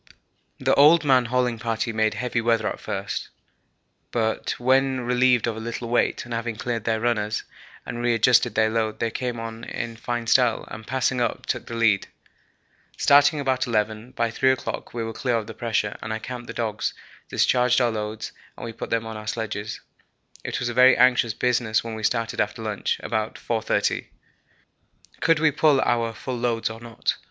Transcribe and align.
The 0.59 0.73
old 0.73 1.03
man 1.05 1.25
hauling 1.25 1.59
party 1.59 1.93
made 1.93 2.15
heavy 2.15 2.41
weather 2.41 2.67
at 2.67 2.79
first, 2.79 3.29
but 4.09 4.55
when 4.59 5.01
relieved 5.01 5.45
of 5.45 5.55
a 5.55 5.59
little 5.59 5.89
weight 5.89 6.25
and 6.25 6.33
having 6.33 6.55
cleaned 6.55 6.85
their 6.85 6.99
runners 6.99 7.43
and 7.85 8.01
re 8.01 8.15
adjusted 8.15 8.55
their 8.55 8.71
load 8.71 8.97
they 8.97 9.11
came 9.11 9.39
on 9.39 9.63
in 9.63 9.95
fine 9.95 10.25
style, 10.25 10.67
and, 10.71 10.87
passing 10.87 11.21
us, 11.21 11.39
took 11.45 11.67
the 11.67 11.75
lead. 11.75 12.07
Starting 12.97 13.39
about 13.39 13.67
11, 13.67 14.13
by 14.13 14.31
3 14.31 14.49
o'clock 14.51 14.91
we 14.91 15.03
were 15.03 15.13
clear 15.13 15.35
of 15.35 15.45
the 15.45 15.53
pressure, 15.53 15.95
and 16.01 16.11
I 16.11 16.17
camped 16.17 16.47
the 16.47 16.53
dogs, 16.53 16.95
discharged 17.29 17.79
our 17.79 17.91
loads, 17.91 18.31
and 18.57 18.65
we 18.65 18.73
put 18.73 18.89
them 18.89 19.05
on 19.05 19.17
our 19.17 19.27
sledges. 19.27 19.81
It 20.43 20.59
was 20.59 20.67
a 20.67 20.73
very 20.73 20.97
anxious 20.97 21.35
business 21.35 21.83
when 21.83 21.93
we 21.93 22.01
started 22.01 22.41
after 22.41 22.63
lunch, 22.63 22.99
about 23.03 23.35
4.30. 23.35 24.07
Could 25.19 25.39
we 25.39 25.51
pull 25.51 25.79
our 25.81 26.11
full 26.11 26.39
loads 26.39 26.71
or 26.71 26.79
not? 26.79 27.17